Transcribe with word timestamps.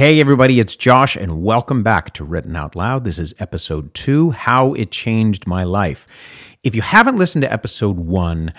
Hey, 0.00 0.18
everybody, 0.18 0.58
it's 0.60 0.76
Josh, 0.76 1.14
and 1.14 1.42
welcome 1.42 1.82
back 1.82 2.14
to 2.14 2.24
Written 2.24 2.56
Out 2.56 2.74
Loud. 2.74 3.04
This 3.04 3.18
is 3.18 3.34
episode 3.38 3.92
two 3.92 4.30
How 4.30 4.72
It 4.72 4.90
Changed 4.90 5.46
My 5.46 5.62
Life. 5.62 6.06
If 6.62 6.74
you 6.74 6.80
haven't 6.80 7.18
listened 7.18 7.42
to 7.42 7.52
episode 7.52 7.98
one, 7.98 8.54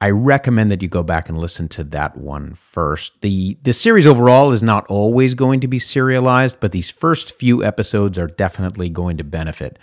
I 0.00 0.08
recommend 0.08 0.70
that 0.70 0.80
you 0.80 0.88
go 0.88 1.02
back 1.02 1.28
and 1.28 1.36
listen 1.36 1.68
to 1.68 1.84
that 1.84 2.16
one 2.16 2.54
first. 2.54 3.20
The 3.20 3.58
the 3.64 3.74
series 3.74 4.06
overall 4.06 4.50
is 4.50 4.62
not 4.62 4.86
always 4.86 5.34
going 5.34 5.60
to 5.60 5.68
be 5.68 5.78
serialized, 5.78 6.58
but 6.58 6.72
these 6.72 6.88
first 6.88 7.34
few 7.34 7.62
episodes 7.62 8.16
are 8.16 8.26
definitely 8.26 8.88
going 8.88 9.18
to 9.18 9.24
benefit 9.24 9.78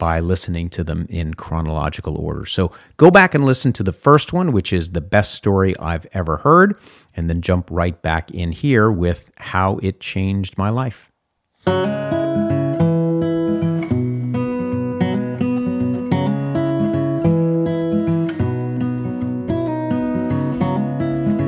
by 0.00 0.18
listening 0.18 0.70
to 0.70 0.82
them 0.82 1.06
in 1.10 1.34
chronological 1.34 2.16
order. 2.16 2.46
So 2.46 2.72
go 2.96 3.10
back 3.10 3.34
and 3.34 3.44
listen 3.44 3.72
to 3.74 3.82
the 3.82 3.92
first 3.92 4.32
one, 4.32 4.50
which 4.50 4.72
is 4.72 4.90
the 4.90 5.00
best 5.02 5.34
story 5.34 5.78
I've 5.78 6.06
ever 6.12 6.38
heard, 6.38 6.76
and 7.14 7.28
then 7.28 7.42
jump 7.42 7.68
right 7.70 8.00
back 8.00 8.30
in 8.30 8.50
here 8.50 8.90
with 8.90 9.30
how 9.36 9.78
it 9.82 10.00
changed 10.00 10.56
my 10.56 10.70
life. 10.70 11.12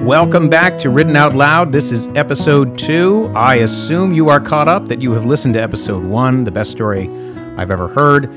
Welcome 0.04 0.50
back 0.50 0.78
to 0.80 0.90
Written 0.90 1.16
Out 1.16 1.34
Loud. 1.34 1.72
This 1.72 1.90
is 1.90 2.08
episode 2.08 2.76
two. 2.76 3.32
I 3.34 3.54
assume 3.56 4.12
you 4.12 4.28
are 4.28 4.40
caught 4.40 4.68
up, 4.68 4.88
that 4.88 5.00
you 5.00 5.12
have 5.12 5.24
listened 5.24 5.54
to 5.54 5.62
episode 5.62 6.04
one, 6.04 6.44
the 6.44 6.50
best 6.50 6.70
story 6.70 7.08
I've 7.56 7.70
ever 7.70 7.88
heard. 7.88 8.30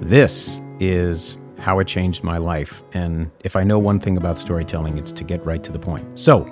This 0.00 0.60
is 0.80 1.36
how 1.58 1.78
it 1.78 1.86
changed 1.86 2.24
my 2.24 2.38
life. 2.38 2.82
And 2.94 3.30
if 3.40 3.54
I 3.54 3.64
know 3.64 3.78
one 3.78 4.00
thing 4.00 4.16
about 4.16 4.38
storytelling, 4.38 4.96
it's 4.96 5.12
to 5.12 5.24
get 5.24 5.44
right 5.44 5.62
to 5.62 5.70
the 5.70 5.78
point. 5.78 6.18
So, 6.18 6.46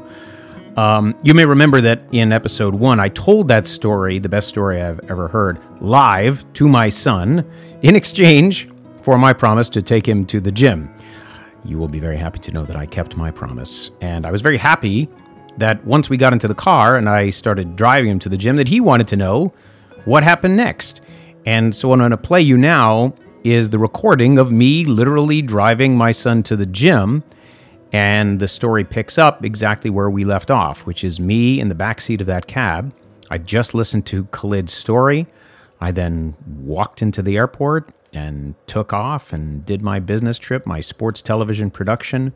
um, 0.77 1.19
you 1.23 1.35
may 1.35 1.47
remember 1.47 1.81
that 1.81 2.03
in 2.13 2.31
episode 2.31 2.75
one, 2.75 3.01
I 3.01 3.09
told 3.09 3.49
that 3.49 3.67
story, 3.67 4.19
the 4.19 4.29
best 4.29 4.49
story 4.49 4.83
I've 4.83 5.01
ever 5.11 5.27
heard, 5.27 5.61
live 5.81 6.45
to 6.53 6.69
my 6.69 6.91
son 6.91 7.45
in 7.83 7.97
exchange 7.97 8.69
for 9.03 9.17
my 9.17 9.33
promise 9.33 9.69
to 9.71 9.83
take 9.83 10.07
him 10.07 10.27
to 10.27 10.41
the 10.41 10.53
gym. 10.53 10.95
You 11.65 11.79
will 11.79 11.89
be 11.89 11.99
very 11.99 12.19
happy 12.19 12.39
to 12.41 12.53
know 12.53 12.65
that 12.65 12.77
I 12.77 12.85
kept 12.85 13.17
my 13.17 13.31
promise. 13.31 13.91
And 14.03 14.27
I 14.27 14.31
was 14.31 14.43
very 14.43 14.59
happy 14.59 15.09
that 15.57 15.85
once 15.85 16.11
we 16.11 16.17
got 16.17 16.35
into 16.35 16.49
the 16.49 16.55
car 16.55 16.97
and 16.97 17.09
I 17.09 17.31
started 17.31 17.77
driving 17.77 18.11
him 18.11 18.19
to 18.21 18.29
the 18.29 18.37
gym, 18.37 18.57
that 18.57 18.69
he 18.69 18.81
wanted 18.81 19.09
to 19.09 19.17
know 19.17 19.55
what 20.05 20.23
happened 20.23 20.57
next. 20.57 21.01
And 21.47 21.75
so, 21.75 21.93
I'm 21.93 21.99
going 21.99 22.11
to 22.11 22.19
play 22.19 22.43
you 22.43 22.59
now 22.59 23.15
is 23.45 23.71
the 23.71 23.79
recording 23.79 24.39
of 24.39 24.51
me 24.51 24.85
literally 24.85 25.43
driving 25.43 25.97
my 25.97 26.13
son 26.13 26.43
to 26.45 26.57
the 26.57 26.67
gym. 26.67 27.23
And 27.93 28.39
the 28.39 28.49
story 28.49 28.85
picks 28.85 29.17
up 29.17 29.45
exactly 29.45 29.91
where 29.91 30.11
we 30.11 30.25
left 30.25 30.51
off, 30.51 30.85
which 30.85 31.05
is 31.05 31.19
me 31.19 31.59
in 31.59 31.69
the 31.69 31.75
back 31.75 32.01
seat 32.01 32.21
of 32.21 32.27
that 32.27 32.47
cab. 32.47 32.93
I 33.31 33.39
just 33.39 33.75
listened 33.75 34.07
to 34.07 34.25
Khalid's 34.25 34.75
story. 34.75 35.27
I 35.81 35.91
then 35.91 36.37
walked 36.47 37.03
into 37.03 37.23
the 37.23 37.37
airport 37.37 37.91
and 38.13 38.55
took 38.67 38.93
off 38.93 39.33
and 39.33 39.65
did 39.65 39.83
my 39.83 40.01
business 40.01 40.39
trip, 40.39 40.67
my 40.67 40.81
sports 40.81 41.23
television 41.23 41.71
production. 41.71 42.35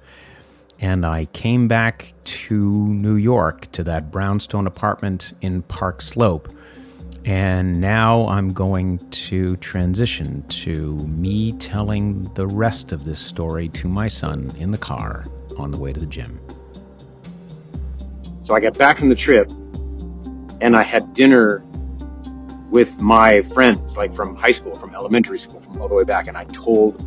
And 0.80 1.04
I 1.04 1.26
came 1.26 1.68
back 1.68 2.14
to 2.24 2.88
New 2.88 3.16
York 3.16 3.70
to 3.72 3.84
that 3.84 4.10
brownstone 4.10 4.66
apartment 4.66 5.32
in 5.40 5.62
Park 5.62 6.02
Slope 6.02 6.48
and 7.24 7.80
now 7.80 8.26
I'm 8.26 8.52
going 8.52 8.98
to 9.10 9.56
transition 9.56 10.42
to 10.48 10.96
me 11.06 11.52
telling 11.52 12.32
the 12.34 12.46
rest 12.46 12.92
of 12.92 13.04
this 13.04 13.20
story 13.20 13.68
to 13.70 13.88
my 13.88 14.08
son 14.08 14.52
in 14.58 14.72
the 14.72 14.78
car 14.78 15.26
on 15.56 15.70
the 15.70 15.78
way 15.78 15.92
to 15.92 16.00
the 16.00 16.06
gym. 16.06 16.40
So 18.42 18.54
I 18.54 18.60
got 18.60 18.76
back 18.76 18.98
from 18.98 19.08
the 19.08 19.14
trip 19.14 19.48
and 20.60 20.76
I 20.76 20.82
had 20.82 21.14
dinner 21.14 21.64
with 22.70 22.98
my 23.00 23.42
friends, 23.54 23.96
like 23.96 24.14
from 24.16 24.34
high 24.34 24.50
school, 24.50 24.74
from 24.76 24.94
elementary 24.94 25.38
school, 25.38 25.60
from 25.60 25.80
all 25.80 25.88
the 25.88 25.94
way 25.94 26.04
back. 26.04 26.26
And 26.26 26.36
I 26.36 26.44
told 26.46 27.06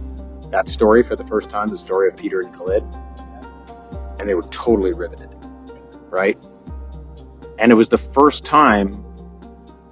that 0.52 0.70
story 0.70 1.04
for 1.04 1.16
the 1.16 1.26
first 1.26 1.50
time, 1.50 1.68
the 1.70 1.78
story 1.78 2.08
of 2.08 2.16
Peter 2.16 2.40
and 2.42 2.54
Khalid. 2.56 2.84
And 4.20 4.30
they 4.30 4.36
were 4.36 4.48
totally 4.50 4.94
riveted, 4.94 5.30
right? 6.10 6.38
And 7.60 7.72
it 7.72 7.76
was 7.76 7.90
the 7.90 7.98
first 7.98 8.46
time 8.46 9.05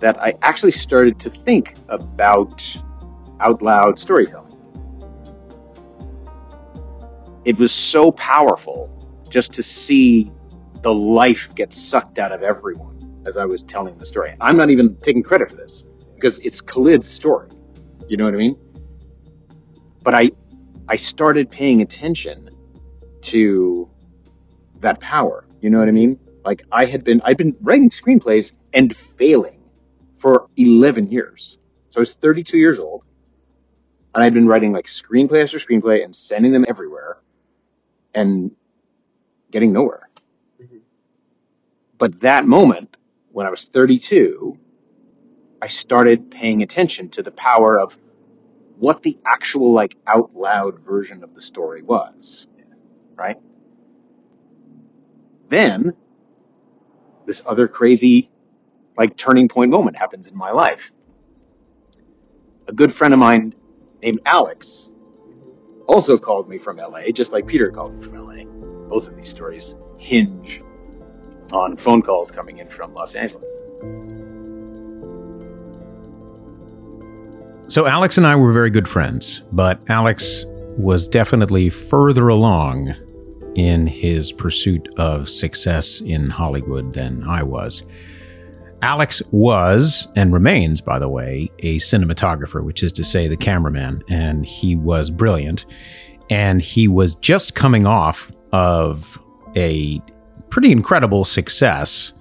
that 0.03 0.21
I 0.21 0.33
actually 0.41 0.73
started 0.73 1.17
to 1.21 1.29
think 1.29 1.75
about 1.87 2.61
out 3.39 3.61
loud 3.61 3.97
storytelling. 3.97 4.51
It 7.45 7.57
was 7.57 7.71
so 7.71 8.11
powerful 8.11 8.89
just 9.29 9.53
to 9.53 9.63
see 9.63 10.29
the 10.81 10.93
life 10.93 11.47
get 11.55 11.71
sucked 11.71 12.19
out 12.19 12.33
of 12.33 12.43
everyone 12.43 13.23
as 13.25 13.37
I 13.37 13.45
was 13.45 13.63
telling 13.63 13.97
the 13.97 14.05
story. 14.05 14.35
I'm 14.41 14.57
not 14.57 14.69
even 14.69 14.97
taking 14.97 15.23
credit 15.23 15.49
for 15.51 15.55
this 15.55 15.85
because 16.15 16.37
it's 16.39 16.59
Khalid's 16.59 17.07
story. 17.07 17.47
You 18.09 18.17
know 18.17 18.25
what 18.25 18.33
I 18.33 18.37
mean? 18.37 18.57
But 20.03 20.15
I, 20.15 20.31
I 20.89 20.97
started 20.97 21.49
paying 21.49 21.81
attention 21.81 22.49
to 23.21 23.89
that 24.81 24.99
power. 24.99 25.45
You 25.61 25.69
know 25.69 25.79
what 25.79 25.87
I 25.87 25.91
mean? 25.91 26.19
Like 26.43 26.63
I 26.73 26.87
had 26.87 27.05
been, 27.05 27.21
I'd 27.23 27.37
been 27.37 27.55
writing 27.61 27.89
screenplays 27.89 28.51
and 28.73 28.93
failing 29.17 29.62
for 30.23 30.47
11 30.55 31.11
years. 31.11 31.59
So 31.89 31.97
I 31.97 31.99
was 31.99 32.13
32 32.13 32.57
years 32.57 32.79
old 32.79 33.03
and 34.15 34.23
I'd 34.23 34.33
been 34.33 34.47
writing 34.47 34.71
like 34.71 34.85
screenplay 34.85 35.43
after 35.43 35.59
screenplay 35.59 36.01
and 36.01 36.15
sending 36.15 36.53
them 36.53 36.63
everywhere 36.65 37.17
and 38.15 38.51
getting 39.51 39.73
nowhere. 39.73 40.09
Mm-hmm. 40.61 40.77
But 41.97 42.21
that 42.21 42.45
moment 42.47 42.95
when 43.33 43.45
I 43.45 43.49
was 43.49 43.65
32, 43.65 44.57
I 45.61 45.67
started 45.67 46.31
paying 46.31 46.63
attention 46.63 47.09
to 47.09 47.21
the 47.21 47.31
power 47.31 47.77
of 47.77 47.97
what 48.77 49.03
the 49.03 49.17
actual 49.25 49.73
like 49.73 49.97
out 50.07 50.33
loud 50.33 50.79
version 50.79 51.21
of 51.25 51.35
the 51.35 51.41
story 51.41 51.81
was. 51.81 52.47
Right? 53.17 53.41
Then 55.49 55.93
this 57.25 57.43
other 57.45 57.67
crazy 57.67 58.29
like 58.97 59.17
turning 59.17 59.47
point 59.47 59.71
moment 59.71 59.95
happens 59.97 60.27
in 60.27 60.37
my 60.37 60.51
life. 60.51 60.91
A 62.67 62.73
good 62.73 62.93
friend 62.93 63.13
of 63.13 63.19
mine 63.19 63.53
named 64.01 64.19
Alex 64.25 64.91
also 65.87 66.17
called 66.17 66.47
me 66.47 66.57
from 66.57 66.77
LA, 66.77 67.11
just 67.13 67.31
like 67.31 67.47
Peter 67.47 67.69
called 67.71 67.95
me 67.95 68.05
from 68.05 68.15
LA. 68.15 68.43
Both 68.89 69.07
of 69.07 69.15
these 69.15 69.29
stories 69.29 69.75
hinge 69.97 70.61
on 71.51 71.77
phone 71.77 72.01
calls 72.01 72.31
coming 72.31 72.59
in 72.59 72.69
from 72.69 72.93
Los 72.93 73.15
Angeles. 73.15 73.49
So, 77.67 77.87
Alex 77.87 78.17
and 78.17 78.27
I 78.27 78.35
were 78.35 78.51
very 78.51 78.69
good 78.69 78.87
friends, 78.87 79.41
but 79.51 79.79
Alex 79.89 80.45
was 80.77 81.07
definitely 81.07 81.69
further 81.69 82.27
along 82.27 82.93
in 83.55 83.87
his 83.87 84.31
pursuit 84.31 84.87
of 84.97 85.29
success 85.29 86.01
in 86.01 86.29
Hollywood 86.29 86.93
than 86.93 87.23
I 87.23 87.43
was. 87.43 87.83
Alex 88.83 89.21
was 89.31 90.09
and 90.17 90.33
remains, 90.33 90.81
by 90.81 90.99
the 90.99 91.07
way, 91.07 91.49
a 91.59 91.77
cinematographer, 91.77 92.61
which 92.61 92.83
is 92.83 92.91
to 92.91 93.03
say, 93.03 93.29
the 93.29 93.37
cameraman, 93.37 94.03
and 94.09 94.45
he 94.45 94.75
was 94.75 95.09
brilliant. 95.09 95.65
And 96.29 96.61
he 96.61 96.89
was 96.89 97.15
just 97.15 97.55
coming 97.55 97.85
off 97.85 98.29
of 98.51 99.17
a 99.55 100.01
pretty 100.49 100.69
incredible 100.69 101.23
success. 101.23 102.11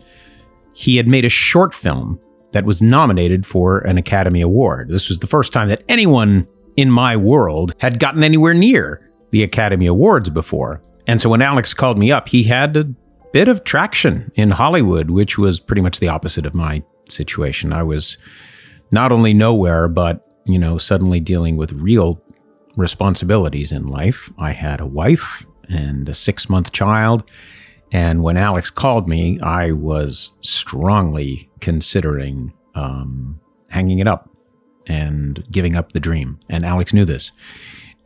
He 0.73 0.97
had 0.97 1.09
made 1.09 1.25
a 1.25 1.29
short 1.29 1.75
film 1.75 2.21
that 2.53 2.65
was 2.65 2.81
nominated 2.81 3.45
for 3.45 3.79
an 3.81 3.99
Academy 3.99 4.41
Award. 4.41 4.89
This 4.89 5.09
was 5.09 5.19
the 5.19 5.27
first 5.27 5.53
time 5.53 5.69
that 5.69 5.83
anyone 5.89 6.47
in 6.77 6.93
my 6.93 7.17
world 7.17 7.75
had 7.79 7.99
gotten 7.99 8.23
anywhere 8.23 8.55
near 8.55 9.11
the 9.31 9.43
Academy 9.43 9.87
Awards 9.87 10.29
before. 10.29 10.81
And 11.09 11.21
so 11.21 11.29
when 11.29 11.43
Alex 11.43 11.75
called 11.75 11.99
me 11.99 12.13
up, 12.13 12.29
he 12.29 12.45
had 12.45 12.75
to 12.75 12.95
bit 13.33 13.49
of 13.49 13.65
traction 13.65 14.31
in 14.35 14.51
Hollywood, 14.51 15.11
which 15.11 15.39
was 15.39 15.61
pretty 15.61 15.83
much 15.83 15.99
the 16.01 16.09
opposite 16.09 16.47
of 16.47 16.55
my 16.55 16.83
situation. 17.09 17.73
I 17.73 17.83
was 17.83 18.19
not 18.91 19.13
only 19.13 19.35
nowhere, 19.35 19.89
but, 19.89 20.27
you 20.45 20.59
know, 20.59 20.79
suddenly 20.79 21.21
dealing 21.21 21.57
with 21.57 21.73
real 21.73 22.23
responsibilities 22.77 23.73
in 23.73 23.87
life. 23.87 24.31
I 24.39 24.53
had 24.53 24.81
a 24.81 24.87
wife 24.87 25.45
and 25.69 26.09
a 26.09 26.15
six 26.15 26.49
month 26.49 26.73
child. 26.73 27.25
And 27.91 28.23
when 28.23 28.37
Alex 28.37 28.71
called 28.71 29.09
me, 29.09 29.39
I 29.41 29.73
was 29.73 30.31
strongly 30.41 31.51
considering 31.61 32.53
um, 32.75 33.41
hanging 33.69 33.99
it 33.99 34.07
up 34.07 34.31
and 34.87 35.45
giving 35.51 35.77
up 35.77 35.93
the 35.93 36.01
dream. 36.01 36.41
And 36.49 36.65
Alex 36.65 36.93
knew 36.93 37.05
this. 37.05 37.33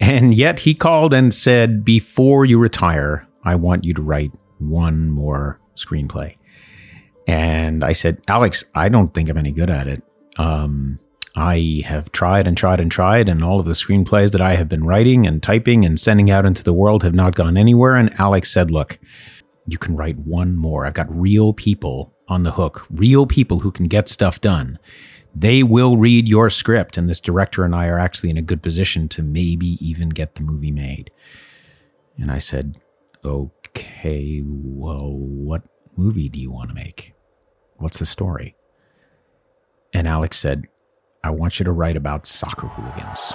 And 0.01 0.35
yet 0.35 0.61
he 0.61 0.75
called 0.75 1.15
and 1.15 1.33
said, 1.33 1.85
Before 1.85 2.45
you 2.45 2.59
retire, 2.59 3.27
I 3.45 3.55
want 3.55 3.85
you 3.85 3.95
to 3.95 4.03
write 4.03 4.33
one 4.59 5.11
more 5.11 5.61
screenplay. 5.77 6.37
And 7.27 7.83
I 7.83 7.93
said, 7.93 8.23
Alex, 8.29 8.65
I 8.75 8.89
don't 8.89 9.13
think 9.13 9.29
I'm 9.29 9.37
any 9.37 9.53
good 9.53 9.71
at 9.71 9.89
it. 9.89 10.03
Um, 10.39 10.99
I 11.35 11.83
have 11.85 12.11
tried 12.13 12.47
and 12.47 12.57
tried 12.57 12.81
and 12.81 12.91
tried, 12.91 13.29
and 13.29 13.45
all 13.45 13.61
of 13.61 13.67
the 13.67 13.73
screenplays 13.73 14.33
that 14.33 14.41
I 14.41 14.57
have 14.57 14.69
been 14.69 14.85
writing 14.85 15.27
and 15.27 15.43
typing 15.43 15.85
and 15.85 16.01
sending 16.01 16.31
out 16.31 16.47
into 16.47 16.65
the 16.65 16.73
world 16.73 17.03
have 17.03 17.15
not 17.15 17.35
gone 17.35 17.59
anywhere. 17.59 17.95
And 17.97 18.19
Alex 18.19 18.51
said, 18.51 18.71
Look, 18.71 18.99
you 19.67 19.77
can 19.77 19.97
write 19.97 20.17
one 20.19 20.57
more. 20.57 20.87
I've 20.87 20.95
got 20.95 21.15
real 21.15 21.53
people 21.53 22.15
on 22.29 22.43
the 22.43 22.53
hook, 22.53 22.87
real 22.91 23.27
people 23.27 23.61
who 23.61 23.71
can 23.71 23.87
get 23.87 24.09
stuff 24.09 24.41
done. 24.41 24.79
They 25.35 25.63
will 25.63 25.99
read 25.99 26.27
your 26.27 26.49
script, 26.49 26.97
and 26.97 27.09
this 27.09 27.21
director 27.21 27.65
and 27.65 27.75
I 27.75 27.89
are 27.89 27.99
actually 27.99 28.31
in 28.31 28.39
a 28.39 28.43
good 28.43 28.63
position 28.63 29.07
to 29.11 29.23
maybe 29.23 29.77
even 29.87 30.09
get 30.09 30.37
the 30.37 30.43
movie 30.43 30.71
made. 30.71 31.11
And 32.17 32.31
I 32.31 32.39
said, 32.39 32.81
Okay, 33.23 33.86
well, 34.05 35.11
what 35.13 35.63
movie 35.97 36.29
do 36.29 36.39
you 36.39 36.51
want 36.51 36.69
to 36.69 36.75
make? 36.75 37.15
What's 37.77 37.99
the 37.99 38.07
story? 38.07 38.55
And 39.93 40.07
Alex 40.07 40.39
said, 40.39 40.65
I 41.25 41.31
want 41.31 41.59
you 41.59 41.65
to 41.65 41.73
write 41.73 41.97
about 41.97 42.27
soccer 42.27 42.69
hooligans. 42.69 43.33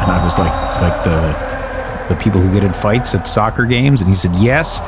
And 0.00 0.10
I 0.10 0.20
was 0.24 0.38
like, 0.38 0.52
like 0.80 1.04
the 1.04 1.56
the 2.08 2.16
people 2.16 2.40
who 2.40 2.52
get 2.52 2.62
in 2.62 2.72
fights 2.72 3.14
at 3.14 3.26
soccer 3.26 3.64
games? 3.64 4.00
And 4.00 4.08
he 4.08 4.14
said, 4.14 4.34
yes. 4.36 4.80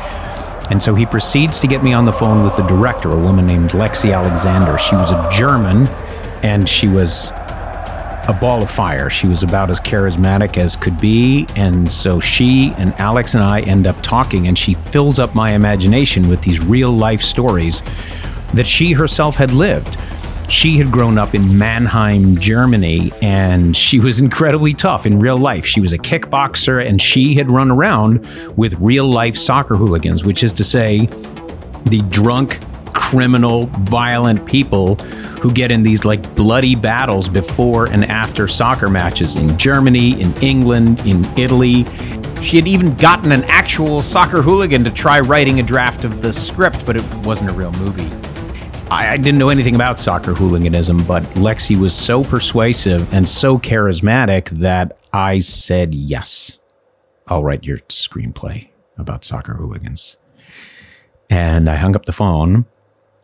And 0.71 0.83
so 0.83 0.95
he 0.95 1.07
proceeds 1.07 1.61
to 1.61 1.67
get 1.67 1.83
me 1.83 1.93
on 1.93 2.05
the 2.05 2.13
phone 2.13 2.45
with 2.45 2.57
the 2.57 2.63
director, 2.67 3.11
a 3.11 3.19
woman 3.19 3.47
named 3.47 3.71
Lexi 3.71 4.15
Alexander. 4.15 4.79
She 4.79 4.95
was 4.95 5.11
a 5.11 5.29
German 5.33 5.89
and 6.43 6.69
she 6.69 6.89
was 6.89 7.33
a 8.29 8.33
ball 8.35 8.63
of 8.63 8.71
fire. 8.71 9.09
She 9.09 9.27
was 9.27 9.43
about 9.43 9.71
as 9.71 9.81
charismatic 9.81 10.59
as 10.59 10.77
could 10.77 11.01
be. 11.01 11.47
And 11.57 11.91
so 11.91 12.21
she 12.21 12.73
and 12.77 12.93
Alex 12.95 13.35
and 13.35 13.43
I 13.43 13.63
end 13.63 13.87
up 13.87 14.01
talking, 14.03 14.47
and 14.47 14.57
she 14.57 14.75
fills 14.75 15.19
up 15.19 15.35
my 15.35 15.53
imagination 15.53 16.29
with 16.29 16.43
these 16.43 16.61
real 16.61 16.93
life 16.93 17.23
stories 17.23 17.83
that 18.53 18.67
she 18.67 18.93
herself 18.93 19.35
had 19.35 19.53
lived. 19.53 19.97
She 20.49 20.79
had 20.79 20.91
grown 20.91 21.19
up 21.19 21.35
in 21.35 21.59
Mannheim, 21.59 22.39
Germany, 22.39 23.13
and 23.21 23.77
she 23.77 24.01
was 24.01 24.19
incredibly 24.19 24.73
tough 24.73 25.05
in 25.05 25.19
real 25.19 25.39
life. 25.39 25.67
She 25.67 25.81
was 25.81 25.93
a 25.93 25.99
kickboxer 25.99 26.87
and 26.87 27.01
she 27.03 27.35
had 27.35 27.51
run 27.51 27.71
around 27.71 28.27
with 28.57 28.73
real 28.75 29.05
life 29.05 29.37
soccer 29.37 29.77
hooligans, 29.77 30.25
which 30.25 30.43
is 30.43 30.53
to 30.53 30.65
say, 30.65 31.07
the 31.85 32.03
drunk, 32.09 32.61
criminal, 32.99 33.67
violent 33.67 34.45
people 34.45 34.97
who 35.41 35.53
get 35.53 35.71
in 35.71 35.85
these 35.85 36.05
like 36.05 36.35
bloody 36.35 36.75
battles 36.75 37.29
before 37.29 37.89
and 37.91 38.05
after 38.07 38.49
soccer 38.49 38.91
matches 38.91 39.37
in 39.37 39.57
Germany, 39.57 40.21
in 40.21 40.35
England, 40.43 41.01
in 41.07 41.25
Italy. 41.39 41.85
She 42.43 42.57
had 42.57 42.67
even 42.67 42.97
gotten 42.97 43.31
an 43.31 43.45
actual 43.45 44.03
soccer 44.03 44.43
hooligan 44.43 44.83
to 44.85 44.91
try 44.91 45.21
writing 45.21 45.61
a 45.61 45.63
draft 45.63 46.05
of 46.05 46.23
the 46.23 46.33
script, 46.33 46.85
but 46.85 46.97
it 46.97 47.05
wasn't 47.25 47.51
a 47.51 47.53
real 47.53 47.73
movie. 47.73 48.11
I, 48.91 49.13
I 49.13 49.17
didn't 49.17 49.39
know 49.39 49.49
anything 49.49 49.77
about 49.77 50.01
soccer 50.01 50.35
hooliganism, 50.35 51.05
but 51.05 51.23
Lexi 51.35 51.79
was 51.79 51.95
so 51.95 52.25
persuasive 52.25 53.13
and 53.15 53.29
so 53.29 53.59
charismatic 53.59 54.49
that 54.61 54.99
I 55.13 55.39
said, 55.39 55.95
yes, 55.95 56.59
I'll 57.29 57.45
write 57.45 57.65
your 57.65 57.79
screenplay 57.89 58.69
about 58.97 59.25
soccer 59.25 59.55
hooligans. 59.55 60.17
And 61.31 61.69
I 61.69 61.77
hung 61.77 61.95
up 61.95 62.07
the 62.07 62.13
phone 62.13 62.67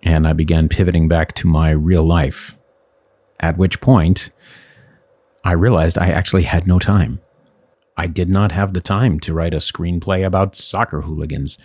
and 0.04 0.28
I 0.28 0.34
began 0.34 0.68
pivoting 0.68 1.08
back 1.08 1.34
to 1.36 1.48
my 1.48 1.70
real 1.70 2.04
life. 2.04 2.56
At 3.40 3.58
which 3.58 3.80
point, 3.80 4.30
I 5.42 5.52
realized 5.52 5.98
I 5.98 6.08
actually 6.10 6.44
had 6.44 6.68
no 6.68 6.78
time. 6.78 7.20
I 7.96 8.06
did 8.06 8.28
not 8.28 8.52
have 8.52 8.74
the 8.74 8.80
time 8.80 9.18
to 9.20 9.34
write 9.34 9.54
a 9.54 9.58
screenplay 9.58 10.24
about 10.24 10.56
soccer 10.56 11.00
hooligans. 11.00 11.58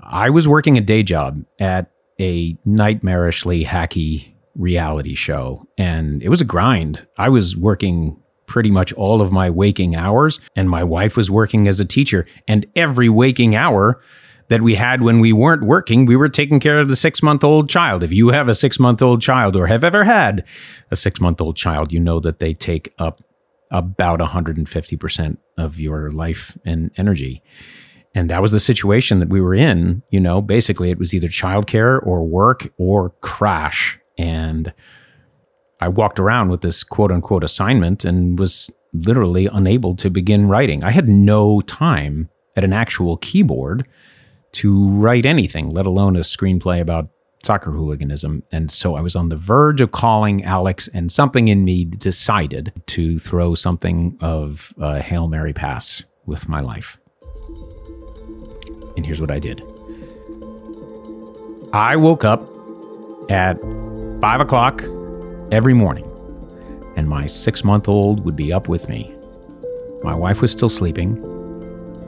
I 0.00 0.30
was 0.30 0.46
working 0.46 0.76
a 0.76 0.82
day 0.82 1.02
job 1.02 1.44
at 1.58 1.90
a 2.20 2.54
nightmarishly 2.66 3.64
hacky 3.64 4.34
reality 4.54 5.14
show, 5.14 5.66
and 5.78 6.22
it 6.22 6.28
was 6.28 6.40
a 6.40 6.46
grind. 6.46 7.06
I 7.18 7.28
was 7.28 7.56
working 7.56 8.20
pretty 8.46 8.70
much 8.70 8.92
all 8.94 9.20
of 9.20 9.32
my 9.32 9.50
waking 9.50 9.96
hours, 9.96 10.40
and 10.54 10.70
my 10.70 10.84
wife 10.84 11.16
was 11.16 11.30
working 11.30 11.68
as 11.68 11.80
a 11.80 11.84
teacher. 11.84 12.26
And 12.46 12.66
every 12.74 13.08
waking 13.08 13.54
hour 13.54 14.00
that 14.48 14.62
we 14.62 14.74
had 14.74 15.02
when 15.02 15.20
we 15.20 15.32
weren't 15.32 15.64
working, 15.64 16.06
we 16.06 16.16
were 16.16 16.28
taking 16.28 16.60
care 16.60 16.78
of 16.78 16.88
the 16.88 16.96
six 16.96 17.22
month 17.22 17.42
old 17.42 17.68
child. 17.68 18.02
If 18.02 18.12
you 18.12 18.28
have 18.28 18.48
a 18.48 18.54
six 18.54 18.78
month 18.78 19.02
old 19.02 19.20
child 19.20 19.56
or 19.56 19.66
have 19.66 19.84
ever 19.84 20.04
had 20.04 20.44
a 20.90 20.96
six 20.96 21.20
month 21.20 21.40
old 21.40 21.56
child, 21.56 21.92
you 21.92 22.00
know 22.00 22.20
that 22.20 22.38
they 22.38 22.54
take 22.54 22.94
up 22.98 23.22
about 23.70 24.20
150% 24.20 25.36
of 25.58 25.78
your 25.78 26.12
life 26.12 26.56
and 26.64 26.90
energy. 26.96 27.42
And 28.14 28.30
that 28.30 28.40
was 28.40 28.52
the 28.52 28.60
situation 28.60 29.18
that 29.20 29.28
we 29.28 29.40
were 29.40 29.54
in. 29.54 30.02
You 30.10 30.20
know, 30.20 30.40
basically, 30.40 30.90
it 30.90 30.98
was 30.98 31.12
either 31.12 31.28
childcare 31.28 32.04
or 32.06 32.24
work 32.24 32.72
or 32.78 33.10
crash. 33.20 33.98
And 34.16 34.72
I 35.80 35.88
walked 35.88 36.18
around 36.18 36.48
with 36.48 36.62
this 36.62 36.82
quote 36.82 37.12
unquote 37.12 37.44
assignment 37.44 38.04
and 38.04 38.38
was 38.38 38.70
literally 38.94 39.46
unable 39.46 39.94
to 39.96 40.08
begin 40.08 40.48
writing. 40.48 40.82
I 40.82 40.92
had 40.92 41.08
no 41.08 41.60
time 41.62 42.30
at 42.56 42.64
an 42.64 42.72
actual 42.72 43.18
keyboard 43.18 43.86
to 44.56 44.88
write 44.88 45.26
anything, 45.26 45.68
let 45.68 45.84
alone 45.84 46.16
a 46.16 46.20
screenplay 46.20 46.80
about 46.80 47.10
soccer 47.42 47.70
hooliganism. 47.70 48.42
And 48.52 48.70
so 48.70 48.96
I 48.96 49.02
was 49.02 49.14
on 49.14 49.28
the 49.28 49.36
verge 49.36 49.82
of 49.82 49.92
calling 49.92 50.42
Alex, 50.44 50.88
and 50.94 51.12
something 51.12 51.48
in 51.48 51.64
me 51.64 51.84
decided 51.84 52.72
to 52.86 53.18
throw 53.18 53.54
something 53.54 54.16
of 54.20 54.72
a 54.78 55.00
Hail 55.00 55.28
Mary 55.28 55.52
pass 55.52 56.02
with 56.24 56.48
my 56.48 56.60
life. 56.60 56.98
And 58.96 59.04
here's 59.04 59.20
what 59.20 59.30
I 59.30 59.38
did 59.38 59.62
I 61.74 61.96
woke 61.96 62.24
up 62.24 62.40
at 63.30 63.60
five 64.22 64.40
o'clock 64.40 64.82
every 65.52 65.74
morning, 65.74 66.10
and 66.96 67.08
my 67.08 67.26
six 67.26 67.62
month 67.62 67.88
old 67.88 68.24
would 68.24 68.36
be 68.36 68.54
up 68.54 68.68
with 68.68 68.88
me. 68.88 69.14
My 70.02 70.14
wife 70.14 70.40
was 70.40 70.50
still 70.50 70.70
sleeping, 70.70 71.18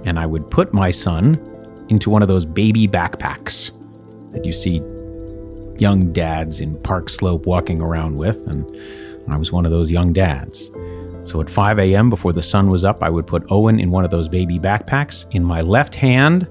and 0.07 0.19
I 0.19 0.25
would 0.25 0.51
put 0.51 0.73
my 0.73 0.91
son 0.91 1.39
into 1.89 2.11
one 2.11 2.23
of 2.23 2.29
those 2.29 2.45
baby 2.45 2.87
backpacks 2.87 3.71
that 4.33 4.45
you 4.45 4.53
see 4.53 4.83
young 5.79 6.13
dads 6.13 6.61
in 6.61 6.77
Park 6.83 7.09
Slope 7.09 7.47
walking 7.47 7.81
around 7.81 8.17
with, 8.17 8.47
and 8.47 8.65
I 9.29 9.37
was 9.37 9.53
one 9.53 9.65
of 9.65 9.71
those 9.71 9.91
young 9.91 10.13
dads. 10.13 10.71
So 11.25 11.41
at 11.41 11.51
5 11.51 11.79
a.m., 11.79 12.11
before 12.11 12.33
the 12.33 12.43
sun 12.43 12.71
was 12.71 12.85
up, 12.85 13.03
I 13.03 13.11
would 13.11 13.27
put 13.27 13.45
Owen 13.51 13.79
in 13.79 13.91
one 13.91 14.05
of 14.05 14.11
those 14.11 14.29
baby 14.29 14.59
backpacks. 14.59 15.27
In 15.35 15.45
my 15.45 15.61
left 15.61 15.95
hand, 15.95 16.49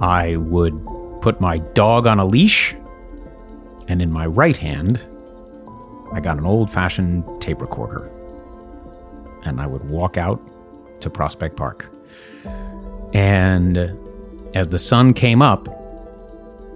I 0.00 0.36
would 0.36 0.78
put 1.20 1.40
my 1.40 1.58
dog 1.58 2.06
on 2.06 2.18
a 2.18 2.24
leash, 2.24 2.74
and 3.88 4.02
in 4.02 4.12
my 4.12 4.26
right 4.26 4.56
hand, 4.56 5.00
I 6.12 6.20
got 6.20 6.38
an 6.38 6.46
old 6.46 6.70
fashioned 6.70 7.24
tape 7.40 7.60
recorder. 7.60 8.10
And 9.44 9.60
I 9.60 9.66
would 9.66 9.88
walk 9.88 10.18
out 10.18 10.40
to 11.00 11.08
Prospect 11.08 11.56
Park. 11.56 11.86
And 13.14 13.96
as 14.54 14.68
the 14.68 14.78
sun 14.78 15.14
came 15.14 15.42
up, 15.42 15.68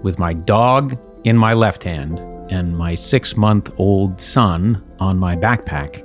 with 0.03 0.19
my 0.19 0.33
dog 0.33 0.97
in 1.23 1.37
my 1.37 1.53
left 1.53 1.83
hand 1.83 2.19
and 2.51 2.77
my 2.77 2.95
six 2.95 3.35
month 3.35 3.71
old 3.77 4.21
son 4.21 4.83
on 4.99 5.17
my 5.17 5.35
backpack, 5.35 6.03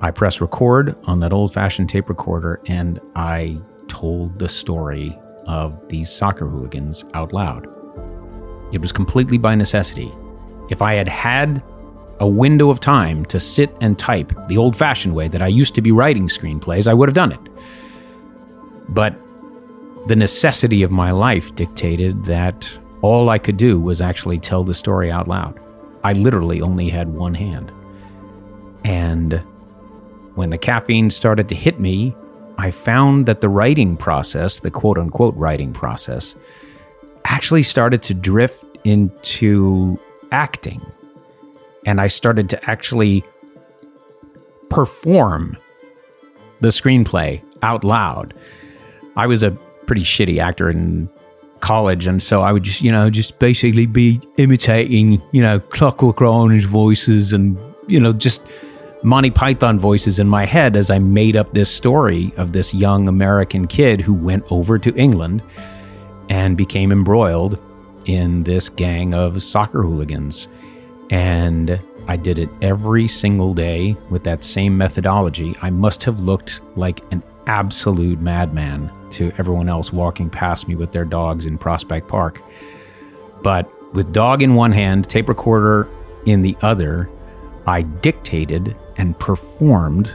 I 0.00 0.10
pressed 0.10 0.40
record 0.40 0.96
on 1.04 1.20
that 1.20 1.32
old 1.32 1.52
fashioned 1.52 1.88
tape 1.88 2.08
recorder 2.08 2.60
and 2.66 3.00
I 3.16 3.60
told 3.88 4.38
the 4.38 4.48
story 4.48 5.18
of 5.46 5.76
these 5.88 6.10
soccer 6.10 6.46
hooligans 6.46 7.04
out 7.14 7.32
loud. 7.32 7.66
It 8.72 8.80
was 8.80 8.92
completely 8.92 9.36
by 9.36 9.56
necessity. 9.56 10.12
If 10.70 10.80
I 10.80 10.94
had 10.94 11.08
had 11.08 11.62
a 12.20 12.28
window 12.28 12.70
of 12.70 12.78
time 12.78 13.24
to 13.26 13.40
sit 13.40 13.74
and 13.80 13.98
type 13.98 14.32
the 14.48 14.56
old 14.56 14.76
fashioned 14.76 15.14
way 15.14 15.26
that 15.28 15.42
I 15.42 15.48
used 15.48 15.74
to 15.74 15.80
be 15.80 15.90
writing 15.90 16.28
screenplays, 16.28 16.86
I 16.86 16.94
would 16.94 17.08
have 17.08 17.14
done 17.14 17.32
it. 17.32 17.40
But 18.88 19.14
the 20.06 20.16
necessity 20.16 20.82
of 20.82 20.90
my 20.90 21.10
life 21.10 21.54
dictated 21.54 22.24
that 22.24 22.70
all 23.02 23.28
I 23.28 23.38
could 23.38 23.56
do 23.56 23.80
was 23.80 24.00
actually 24.00 24.38
tell 24.38 24.64
the 24.64 24.74
story 24.74 25.10
out 25.10 25.28
loud. 25.28 25.58
I 26.04 26.14
literally 26.14 26.60
only 26.60 26.88
had 26.88 27.14
one 27.14 27.34
hand. 27.34 27.72
And 28.84 29.42
when 30.34 30.50
the 30.50 30.58
caffeine 30.58 31.10
started 31.10 31.48
to 31.50 31.54
hit 31.54 31.80
me, 31.80 32.14
I 32.58 32.70
found 32.70 33.26
that 33.26 33.40
the 33.40 33.48
writing 33.48 33.96
process, 33.96 34.60
the 34.60 34.70
quote 34.70 34.98
unquote 34.98 35.34
writing 35.36 35.72
process, 35.72 36.34
actually 37.24 37.62
started 37.62 38.02
to 38.04 38.14
drift 38.14 38.64
into 38.84 39.98
acting. 40.32 40.80
And 41.86 42.00
I 42.00 42.06
started 42.06 42.48
to 42.50 42.70
actually 42.70 43.24
perform 44.68 45.56
the 46.60 46.68
screenplay 46.68 47.42
out 47.62 47.84
loud. 47.84 48.34
I 49.16 49.26
was 49.26 49.42
a 49.42 49.56
pretty 49.90 50.02
shitty 50.02 50.38
actor 50.38 50.70
in 50.70 51.10
college, 51.58 52.06
and 52.06 52.22
so 52.22 52.42
I 52.42 52.52
would 52.52 52.62
just, 52.62 52.80
you 52.80 52.92
know, 52.92 53.10
just 53.10 53.40
basically 53.40 53.86
be 53.86 54.20
imitating, 54.36 55.20
you 55.32 55.42
know, 55.42 55.58
Clockwork 55.58 56.22
Orange 56.22 56.64
voices 56.64 57.32
and, 57.32 57.58
you 57.88 57.98
know, 57.98 58.12
just 58.12 58.46
Monty 59.02 59.32
Python 59.32 59.80
voices 59.80 60.20
in 60.20 60.28
my 60.28 60.46
head 60.46 60.76
as 60.76 60.92
I 60.92 61.00
made 61.00 61.34
up 61.34 61.54
this 61.54 61.68
story 61.74 62.32
of 62.36 62.52
this 62.52 62.72
young 62.72 63.08
American 63.08 63.66
kid 63.66 64.00
who 64.00 64.14
went 64.14 64.44
over 64.52 64.78
to 64.78 64.94
England 64.94 65.42
and 66.28 66.56
became 66.56 66.92
embroiled 66.92 67.58
in 68.04 68.44
this 68.44 68.68
gang 68.68 69.12
of 69.12 69.42
soccer 69.42 69.82
hooligans. 69.82 70.46
And 71.10 71.80
I 72.06 72.16
did 72.16 72.38
it 72.38 72.48
every 72.62 73.08
single 73.08 73.54
day 73.54 73.96
with 74.08 74.22
that 74.22 74.44
same 74.44 74.78
methodology. 74.78 75.56
I 75.62 75.70
must 75.70 76.04
have 76.04 76.20
looked 76.20 76.60
like 76.76 77.02
an 77.10 77.24
absolute 77.48 78.20
madman 78.20 78.88
to 79.12 79.32
everyone 79.38 79.68
else 79.68 79.92
walking 79.92 80.30
past 80.30 80.68
me 80.68 80.74
with 80.74 80.92
their 80.92 81.04
dogs 81.04 81.46
in 81.46 81.58
Prospect 81.58 82.08
Park. 82.08 82.42
But 83.42 83.68
with 83.94 84.12
dog 84.12 84.42
in 84.42 84.54
one 84.54 84.72
hand, 84.72 85.08
tape 85.08 85.28
recorder 85.28 85.88
in 86.26 86.42
the 86.42 86.56
other, 86.62 87.08
I 87.66 87.82
dictated 87.82 88.76
and 88.96 89.18
performed 89.18 90.14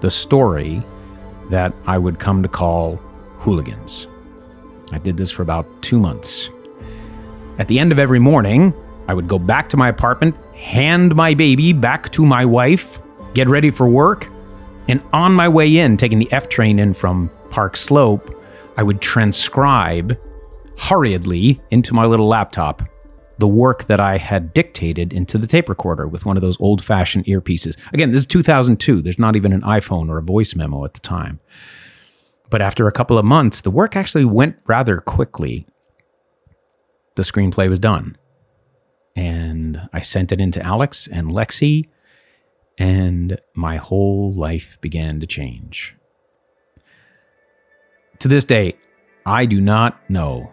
the 0.00 0.10
story 0.10 0.82
that 1.48 1.74
I 1.86 1.98
would 1.98 2.18
come 2.18 2.42
to 2.42 2.48
call 2.48 2.96
Hooligans. 3.38 4.08
I 4.92 4.98
did 4.98 5.16
this 5.16 5.30
for 5.30 5.42
about 5.42 5.66
two 5.82 5.98
months. 5.98 6.50
At 7.58 7.68
the 7.68 7.78
end 7.78 7.92
of 7.92 7.98
every 7.98 8.18
morning, 8.18 8.72
I 9.08 9.14
would 9.14 9.28
go 9.28 9.38
back 9.38 9.68
to 9.70 9.76
my 9.76 9.88
apartment, 9.88 10.36
hand 10.54 11.14
my 11.14 11.34
baby 11.34 11.72
back 11.72 12.10
to 12.12 12.24
my 12.24 12.44
wife, 12.44 13.00
get 13.34 13.48
ready 13.48 13.70
for 13.70 13.86
work, 13.88 14.28
and 14.88 15.02
on 15.12 15.32
my 15.32 15.48
way 15.48 15.76
in, 15.76 15.96
taking 15.96 16.18
the 16.18 16.30
F 16.32 16.48
train 16.48 16.78
in 16.78 16.94
from 16.94 17.30
Park 17.52 17.76
Slope, 17.76 18.34
I 18.76 18.82
would 18.82 19.00
transcribe 19.00 20.18
hurriedly 20.78 21.60
into 21.70 21.94
my 21.94 22.06
little 22.06 22.26
laptop 22.26 22.82
the 23.38 23.46
work 23.46 23.84
that 23.84 24.00
I 24.00 24.16
had 24.16 24.54
dictated 24.54 25.12
into 25.12 25.36
the 25.36 25.46
tape 25.46 25.68
recorder 25.68 26.08
with 26.08 26.24
one 26.24 26.36
of 26.36 26.40
those 26.40 26.58
old 26.60 26.82
fashioned 26.82 27.26
earpieces. 27.26 27.76
Again, 27.92 28.10
this 28.10 28.22
is 28.22 28.26
2002. 28.26 29.02
There's 29.02 29.18
not 29.18 29.36
even 29.36 29.52
an 29.52 29.62
iPhone 29.62 30.08
or 30.08 30.18
a 30.18 30.22
voice 30.22 30.54
memo 30.54 30.84
at 30.84 30.94
the 30.94 31.00
time. 31.00 31.40
But 32.50 32.62
after 32.62 32.86
a 32.86 32.92
couple 32.92 33.18
of 33.18 33.24
months, 33.24 33.60
the 33.60 33.70
work 33.70 33.96
actually 33.96 34.24
went 34.24 34.56
rather 34.66 34.98
quickly. 34.98 35.66
The 37.16 37.22
screenplay 37.22 37.68
was 37.68 37.80
done. 37.80 38.16
And 39.14 39.88
I 39.92 40.00
sent 40.00 40.32
it 40.32 40.40
in 40.40 40.52
to 40.52 40.62
Alex 40.62 41.06
and 41.06 41.30
Lexi, 41.30 41.88
and 42.78 43.38
my 43.54 43.76
whole 43.76 44.32
life 44.32 44.78
began 44.80 45.20
to 45.20 45.26
change. 45.26 45.94
To 48.20 48.28
this 48.28 48.44
day, 48.44 48.76
I 49.26 49.46
do 49.46 49.60
not 49.60 49.98
know 50.10 50.52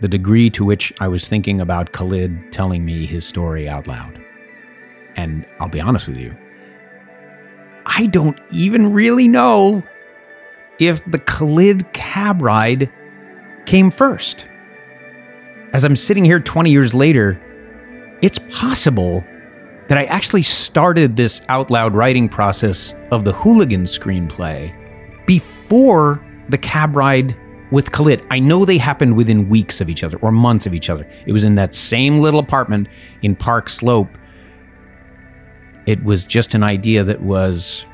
the 0.00 0.08
degree 0.08 0.50
to 0.50 0.64
which 0.64 0.92
I 1.00 1.08
was 1.08 1.28
thinking 1.28 1.60
about 1.60 1.92
Khalid 1.92 2.50
telling 2.50 2.84
me 2.84 3.06
his 3.06 3.24
story 3.24 3.68
out 3.68 3.86
loud. 3.86 4.20
And 5.16 5.46
I'll 5.60 5.68
be 5.68 5.80
honest 5.80 6.08
with 6.08 6.16
you, 6.16 6.36
I 7.86 8.06
don't 8.06 8.38
even 8.50 8.92
really 8.92 9.28
know 9.28 9.82
if 10.78 11.04
the 11.10 11.18
Khalid 11.18 11.92
cab 11.92 12.42
ride 12.42 12.90
came 13.66 13.90
first. 13.90 14.48
As 15.72 15.84
I'm 15.84 15.96
sitting 15.96 16.24
here 16.24 16.40
20 16.40 16.70
years 16.70 16.94
later, 16.94 17.40
it's 18.22 18.38
possible 18.50 19.24
that 19.88 19.98
I 19.98 20.04
actually 20.04 20.42
started 20.42 21.16
this 21.16 21.42
out 21.48 21.70
loud 21.70 21.94
writing 21.94 22.28
process 22.28 22.94
of 23.10 23.24
the 23.24 23.32
hooligan 23.32 23.84
screenplay 23.84 24.74
before 25.26 26.24
the 26.48 26.58
cab 26.58 26.96
ride 26.96 27.36
with 27.72 27.90
Khalid, 27.90 28.24
I 28.30 28.38
know 28.38 28.64
they 28.64 28.76
happened 28.76 29.16
within 29.16 29.48
weeks 29.48 29.80
of 29.80 29.88
each 29.88 30.04
other 30.04 30.18
or 30.18 30.30
months 30.30 30.66
of 30.66 30.74
each 30.74 30.90
other. 30.90 31.08
It 31.26 31.32
was 31.32 31.42
in 31.42 31.54
that 31.54 31.74
same 31.74 32.18
little 32.18 32.38
apartment 32.38 32.86
in 33.22 33.34
Park 33.34 33.70
Slope. 33.70 34.10
It 35.86 36.04
was 36.04 36.26
just 36.26 36.54
an 36.54 36.62
idea 36.62 37.02
that 37.02 37.22
was 37.22 37.86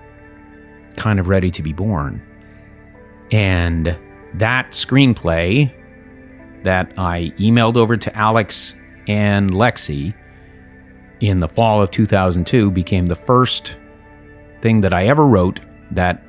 kind 0.96 1.20
of 1.20 1.28
ready 1.28 1.50
to 1.52 1.62
be 1.62 1.72
born. 1.72 2.20
And 3.30 3.96
that 4.34 4.72
screenplay 4.72 5.72
that 6.64 6.92
I 6.98 7.32
emailed 7.38 7.76
over 7.76 7.96
to 7.96 8.16
Alex 8.16 8.74
and 9.06 9.50
Lexi 9.50 10.12
in 11.20 11.38
the 11.38 11.48
fall 11.48 11.82
of 11.82 11.92
2002 11.92 12.72
became 12.72 13.06
the 13.06 13.14
first 13.14 13.78
thing 14.60 14.80
that 14.80 14.92
I 14.92 15.06
ever 15.06 15.24
wrote 15.24 15.60
that 15.92 16.22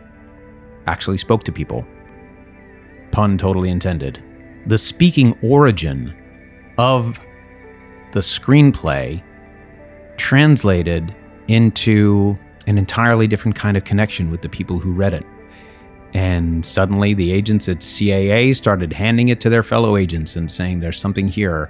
actually 0.85 1.17
spoke 1.17 1.43
to 1.45 1.51
people 1.51 1.85
pun 3.19 3.38
totally 3.38 3.69
intended, 3.69 4.23
the 4.65 4.77
speaking 4.77 5.38
origin 5.41 6.15
of 6.77 7.19
the 8.13 8.21
screenplay 8.21 9.21
translated 10.15 11.13
into 11.49 12.39
an 12.65 12.77
entirely 12.77 13.27
different 13.27 13.57
kind 13.57 13.75
of 13.75 13.83
connection 13.83 14.31
with 14.31 14.41
the 14.41 14.47
people 14.47 14.79
who 14.79 14.93
read 14.93 15.13
it. 15.13 15.25
And 16.13 16.65
suddenly 16.65 17.13
the 17.13 17.33
agents 17.33 17.67
at 17.67 17.79
CAA 17.79 18.55
started 18.55 18.93
handing 18.93 19.27
it 19.27 19.41
to 19.41 19.49
their 19.49 19.63
fellow 19.63 19.97
agents 19.97 20.38
and 20.38 20.49
saying, 20.49 20.79
There's 20.79 20.97
something 20.97 21.27
here. 21.27 21.69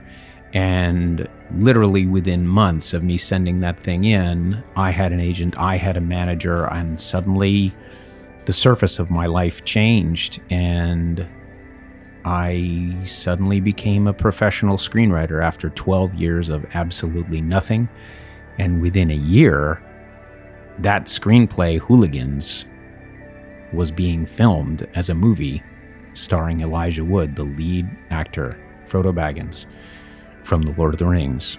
And 0.53 1.27
literally 1.57 2.05
within 2.05 2.45
months 2.45 2.93
of 2.93 3.03
me 3.03 3.17
sending 3.17 3.55
that 3.61 3.79
thing 3.79 4.03
in, 4.03 4.63
I 4.75 4.91
had 4.91 5.11
an 5.11 5.19
agent, 5.19 5.57
I 5.57 5.77
had 5.77 5.97
a 5.97 6.01
manager, 6.01 6.65
and 6.65 7.01
suddenly 7.01 7.73
the 8.45 8.53
surface 8.53 8.99
of 8.99 9.09
my 9.09 9.25
life 9.25 9.65
changed 9.65 10.39
and 10.51 11.27
I 12.25 12.97
suddenly 13.03 13.59
became 13.59 14.07
a 14.07 14.13
professional 14.13 14.77
screenwriter 14.77 15.43
after 15.43 15.69
12 15.69 16.13
years 16.15 16.49
of 16.49 16.65
absolutely 16.73 17.41
nothing. 17.41 17.87
And 18.57 18.81
within 18.81 19.09
a 19.09 19.15
year, 19.15 19.81
that 20.79 21.05
screenplay, 21.05 21.79
Hooligans, 21.79 22.65
was 23.71 23.91
being 23.91 24.25
filmed 24.25 24.87
as 24.95 25.09
a 25.09 25.15
movie 25.15 25.63
starring 26.13 26.61
Elijah 26.61 27.05
Wood, 27.05 27.35
the 27.35 27.43
lead 27.43 27.89
actor, 28.09 28.59
Frodo 28.87 29.13
Baggins, 29.13 29.65
from 30.43 30.61
The 30.63 30.71
Lord 30.71 30.93
of 30.95 30.99
the 30.99 31.05
Rings. 31.05 31.57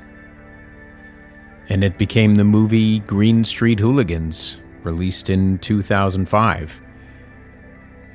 And 1.69 1.85
it 1.85 1.99
became 1.99 2.35
the 2.35 2.45
movie 2.45 3.01
Green 3.01 3.45
Street 3.45 3.79
Hooligans, 3.79 4.59
released 4.83 5.31
in 5.31 5.59
2005. 5.59 6.81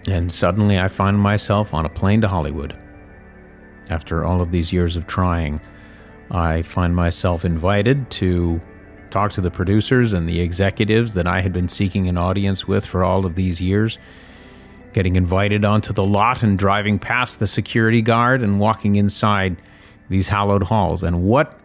And 0.08 0.32
suddenly 0.32 0.80
I 0.80 0.88
find 0.88 1.20
myself 1.20 1.74
on 1.74 1.86
a 1.86 1.90
plane 1.90 2.22
to 2.22 2.28
Hollywood. 2.28 2.78
After 3.90 4.26
all 4.26 4.42
of 4.42 4.52
these 4.52 4.72
years 4.72 4.96
of 4.96 5.08
trying, 5.08 5.60
I 6.32 6.62
find 6.64 6.96
myself 6.96 7.46
invited 7.46 8.10
to 8.12 8.62
talk 9.10 9.32
to 9.34 9.42
the 9.42 9.52
producers 9.52 10.14
and 10.14 10.28
the 10.28 10.42
executives 10.42 11.14
that 11.14 11.28
I 11.28 11.42
had 11.42 11.54
been 11.54 11.70
seeking 11.70 12.10
an 12.10 12.18
audience 12.18 12.68
with 12.68 12.86
for 12.86 13.04
all 13.04 13.26
of 13.26 13.36
these 13.36 13.62
years. 13.62 13.98
Getting 14.94 15.16
invited 15.16 15.66
onto 15.66 15.94
the 15.94 16.06
lot 16.06 16.44
and 16.44 16.58
driving 16.58 17.00
past 17.00 17.40
the 17.40 17.48
security 17.48 18.02
guard 18.02 18.44
and 18.44 18.60
walking 18.60 18.96
inside 18.96 19.58
these 20.10 20.28
hallowed 20.28 20.64
halls. 20.64 21.04
And 21.04 21.24
what 21.24 21.60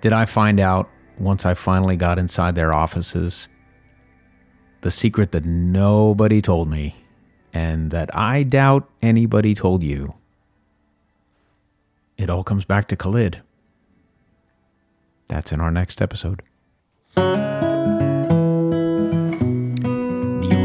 did 0.00 0.12
I 0.12 0.24
find 0.24 0.60
out 0.60 0.88
once 1.18 1.46
I 1.46 1.54
finally 1.54 1.96
got 1.96 2.18
inside 2.18 2.54
their 2.54 2.72
offices? 2.74 3.48
the 4.86 4.90
secret 4.92 5.32
that 5.32 5.44
nobody 5.44 6.40
told 6.40 6.68
me 6.68 6.94
and 7.56 7.90
that 7.90 8.14
I 8.14 8.42
doubt 8.42 8.86
anybody 9.00 9.54
told 9.54 9.82
you. 9.82 10.12
It 12.18 12.28
all 12.28 12.44
comes 12.44 12.66
back 12.66 12.86
to 12.88 12.96
Khalid. 12.96 13.40
That's 15.28 15.52
in 15.52 15.60
our 15.62 15.70
next 15.70 16.02
episode. 16.02 16.42
The 17.14 17.24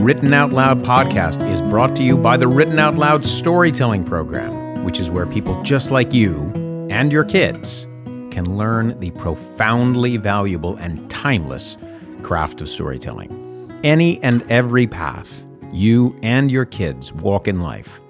Written 0.03 0.33
Out 0.33 0.51
Loud 0.51 0.83
podcast 0.83 1.50
is 1.50 1.62
brought 1.62 1.95
to 1.95 2.03
you 2.03 2.17
by 2.17 2.36
the 2.36 2.50
Written 2.50 2.77
Out 2.77 2.95
Loud 2.95 3.25
Storytelling 3.25 4.03
Program, 4.03 4.83
which 4.83 5.00
is 5.00 5.10
where 5.10 5.25
people 5.25 5.63
just 5.63 5.91
like 5.91 6.13
you 6.13 6.51
and 6.89 7.10
your 7.10 7.24
kids 7.24 7.88
can 8.31 8.57
learn 8.57 9.00
the 9.00 9.12
profoundly 9.12 10.17
valuable 10.17 10.75
and 10.75 11.10
timeless 11.10 11.77
craft 12.21 12.60
of 12.60 12.67
storytelling. 12.67 13.31
Any 13.81 14.21
and 14.21 14.43
every 14.51 14.88
path 14.88 15.45
you 15.71 16.15
and 16.21 16.51
your 16.51 16.65
kids 16.65 17.13
walk 17.13 17.47
in 17.47 17.61
life 17.61 18.01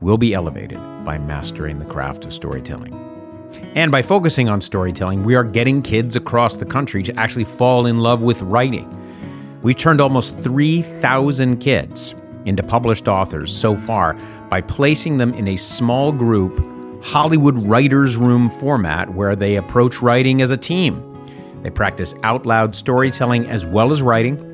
will 0.00 0.18
be 0.18 0.32
elevated 0.32 0.78
by 1.04 1.18
mastering 1.18 1.78
the 1.78 1.84
craft 1.84 2.24
of 2.24 2.32
storytelling. 2.32 2.94
And 3.74 3.90
by 3.90 4.02
focusing 4.02 4.48
on 4.48 4.60
storytelling, 4.60 5.24
we 5.24 5.34
are 5.34 5.44
getting 5.44 5.82
kids 5.82 6.16
across 6.16 6.56
the 6.56 6.64
country 6.64 7.02
to 7.02 7.18
actually 7.18 7.44
fall 7.44 7.86
in 7.86 7.98
love 7.98 8.22
with 8.22 8.42
writing. 8.42 8.96
We've 9.62 9.76
turned 9.76 10.00
almost 10.00 10.38
3,000 10.38 11.58
kids 11.58 12.14
into 12.46 12.62
published 12.62 13.08
authors 13.08 13.54
so 13.54 13.76
far 13.76 14.14
by 14.48 14.62
placing 14.62 15.18
them 15.18 15.34
in 15.34 15.48
a 15.48 15.56
small 15.56 16.12
group 16.12 16.66
Hollywood 17.02 17.58
writers' 17.66 18.16
room 18.16 18.48
format 18.48 19.14
where 19.14 19.34
they 19.34 19.56
approach 19.56 20.00
writing 20.00 20.42
as 20.42 20.50
a 20.50 20.56
team. 20.56 21.06
They 21.62 21.70
practice 21.70 22.14
out 22.22 22.46
loud 22.46 22.74
storytelling 22.74 23.46
as 23.46 23.66
well 23.66 23.90
as 23.90 24.00
writing 24.00 24.49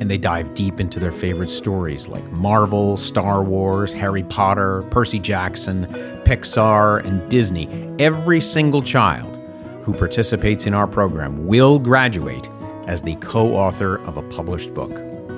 and 0.00 0.10
they 0.10 0.18
dive 0.18 0.54
deep 0.54 0.80
into 0.80 0.98
their 0.98 1.12
favorite 1.12 1.50
stories 1.50 2.08
like 2.08 2.24
Marvel, 2.32 2.96
Star 2.96 3.42
Wars, 3.42 3.92
Harry 3.92 4.22
Potter, 4.24 4.82
Percy 4.90 5.18
Jackson, 5.18 5.86
Pixar, 6.24 7.04
and 7.04 7.30
Disney. 7.30 7.68
Every 7.98 8.40
single 8.40 8.82
child 8.82 9.36
who 9.84 9.92
participates 9.92 10.66
in 10.66 10.74
our 10.74 10.86
program 10.86 11.46
will 11.46 11.78
graduate 11.78 12.48
as 12.86 13.02
the 13.02 13.14
co 13.16 13.54
author 13.54 13.96
of 14.06 14.16
a 14.16 14.22
published 14.30 14.72
book, 14.72 14.90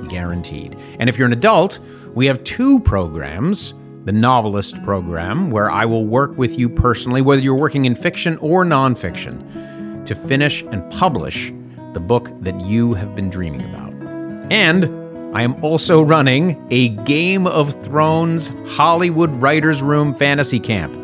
guaranteed. 0.09 0.77
And 1.01 1.09
if 1.09 1.19
you're 1.19 1.27
an 1.27 1.33
adult, 1.33 1.81
we 2.15 2.27
have 2.27 2.43
two 2.45 2.81
programs 2.81 3.75
the 4.05 4.13
novelist 4.13 4.83
program, 4.83 5.51
where 5.51 5.71
I 5.71 5.85
will 5.85 6.05
work 6.05 6.37
with 6.37 6.59
you 6.59 6.69
personally, 6.69 7.23
whether 7.23 7.41
you're 7.41 7.55
working 7.55 7.85
in 7.85 7.95
fiction 7.95 8.37
or 8.39 8.65
nonfiction, 8.65 10.05
to 10.07 10.15
finish 10.17 10.63
and 10.63 10.91
publish 10.93 11.53
the 11.93 12.01
book 12.01 12.29
that 12.41 12.61
you 12.63 12.95
have 12.95 13.15
been 13.15 13.31
dreaming 13.31 13.63
about. 13.63 13.92
And 14.53 14.85
I 15.35 15.41
am 15.41 15.65
also 15.65 16.03
running 16.03 16.63
a 16.71 16.91
Game 16.91 17.47
of 17.47 17.73
Thrones 17.83 18.53
Hollywood 18.67 19.31
Writers 19.31 19.81
Room 19.81 20.15
Fantasy 20.15 20.61
Camp, 20.61 20.95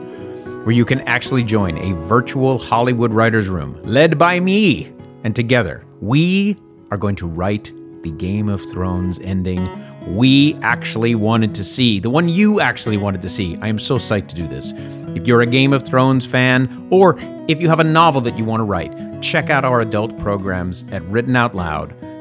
where 0.67 0.73
you 0.73 0.85
can 0.85 1.01
actually 1.09 1.45
join 1.45 1.79
a 1.79 1.95
virtual 2.07 2.59
Hollywood 2.59 3.11
Writers 3.11 3.49
Room 3.49 3.81
led 3.85 4.19
by 4.19 4.39
me. 4.39 4.93
And 5.25 5.35
together, 5.35 5.83
we 6.03 6.59
are 6.91 6.99
going 6.99 7.17
to 7.17 7.27
write 7.27 7.73
the 8.03 8.11
Game 8.11 8.51
of 8.51 8.61
Thrones 8.71 9.19
ending 9.21 9.67
we 10.09 10.55
actually 10.63 11.15
wanted 11.15 11.55
to 11.55 11.65
see, 11.65 12.01
the 12.01 12.11
one 12.11 12.29
you 12.29 12.61
actually 12.61 12.97
wanted 12.97 13.23
to 13.23 13.29
see. 13.29 13.57
I 13.61 13.69
am 13.69 13.79
so 13.79 13.97
psyched 13.97 14.29
to 14.29 14.35
do 14.35 14.47
this. 14.47 14.73
If 15.15 15.27
you're 15.27 15.41
a 15.41 15.47
Game 15.47 15.73
of 15.73 15.85
Thrones 15.85 16.25
fan, 16.27 16.89
or 16.91 17.17
if 17.49 17.61
you 17.63 17.69
have 17.69 17.81
a 17.81 17.85
novel 17.85 18.21
that 18.23 18.37
you 18.39 18.45
want 18.45 18.61
to 18.61 18.65
write, 18.65 19.23
check 19.23 19.51
out 19.51 19.65
our 19.65 19.81
adult 19.81 20.19
programs 20.19 20.85
at 20.93 21.03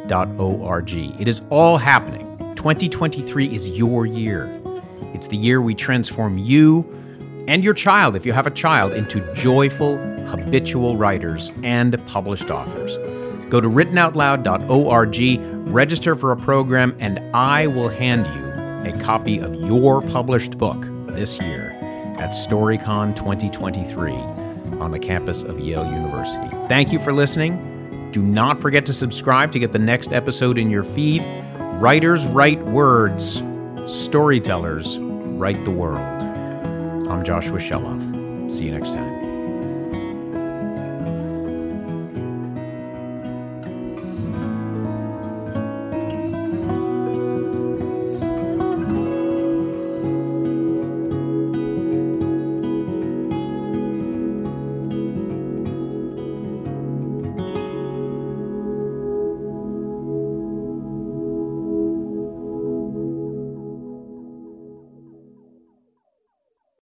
writtenoutloud.org. 0.08 1.20
It 1.20 1.28
is 1.28 1.42
all 1.50 1.78
happening. 1.78 2.24
2023 2.56 3.54
is 3.54 3.70
your 3.70 4.06
year. 4.06 4.62
It's 5.14 5.28
the 5.28 5.38
year 5.38 5.62
we 5.62 5.76
transform 5.76 6.38
you 6.38 6.86
and 7.48 7.64
your 7.64 7.74
child, 7.74 8.16
if 8.16 8.26
you 8.26 8.34
have 8.34 8.46
a 8.46 8.52
child, 8.52 8.94
into 8.94 9.22
joyful, 9.34 9.98
habitual 10.26 10.98
writers 10.98 11.52
and 11.64 12.06
published 12.08 12.52
authors. 12.52 12.98
Go 13.50 13.62
to 13.62 13.70
writtenoutloud.org, 13.70 15.72
register 15.72 16.16
for 16.16 16.34
a 16.34 16.38
program, 16.38 16.96
and 17.00 17.20
I 17.34 17.68
will 17.68 17.88
hand 17.88 18.28
you 18.28 18.92
a 18.92 19.04
copy 19.04 19.40
of 19.40 19.56
your 19.56 20.02
published 20.02 20.58
book 20.58 20.86
this 21.08 21.40
year 21.40 21.72
at 22.20 22.32
StoryCon 22.32 23.16
2023 23.16 24.12
on 24.82 24.92
the 24.92 25.00
campus 25.00 25.44
of 25.44 25.60
Yale 25.60 25.86
University. 25.86 26.50
Thank 26.68 26.92
you 26.92 27.00
for 27.00 27.14
listening. 27.14 27.77
Do 28.18 28.24
not 28.24 28.60
forget 28.60 28.84
to 28.88 28.94
subscribe 28.94 29.52
to 29.52 29.60
get 29.60 29.74
the 29.74 29.78
next 29.78 30.12
episode 30.12 30.58
in 30.58 30.72
your 30.72 30.82
feed. 30.82 31.24
Writers 31.80 32.26
write 32.26 32.60
words, 32.66 33.44
storytellers 33.86 34.98
write 35.00 35.64
the 35.66 35.70
world. 35.70 36.00
I'm 36.00 37.24
Joshua 37.24 37.60
Shelov. 37.60 38.52
See 38.52 38.66
you 38.66 38.72
next 38.72 38.90
time. 38.90 39.27